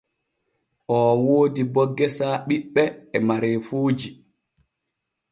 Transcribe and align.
Oo 0.95 1.11
woodi 1.25 1.61
bo 1.73 1.81
gesa 1.97 2.27
ɓiɓɓe 2.47 2.83
e 3.15 3.17
mareefuuji. 3.27 4.09